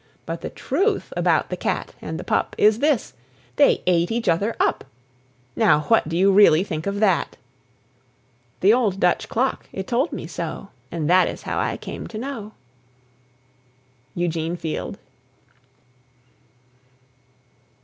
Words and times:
But 0.25 0.41
the 0.41 0.49
truth 0.49 1.13
about 1.15 1.51
the 1.51 1.55
cat 1.55 1.93
and 2.01 2.19
the 2.19 2.23
pup 2.23 2.55
Is 2.57 2.79
this: 2.79 3.13
They 3.57 3.83
ate 3.85 4.11
each 4.11 4.27
other 4.27 4.55
up! 4.59 4.83
Now 5.55 5.81
what 5.81 6.09
do 6.09 6.17
you 6.17 6.31
really 6.31 6.63
think 6.63 6.87
of 6.87 6.99
that! 7.01 7.37
(The 8.61 8.73
old 8.73 8.99
Dutch 8.99 9.29
clock 9.29 9.67
it 9.71 9.85
told 9.85 10.11
me 10.11 10.25
so, 10.25 10.69
And 10.91 11.07
that 11.07 11.27
is 11.27 11.43
how 11.43 11.59
I 11.59 11.77
came 11.77 12.07
to 12.07 12.17
know.) 12.17 12.53
EUGENE 14.15 14.57
FIELD. 14.57 14.97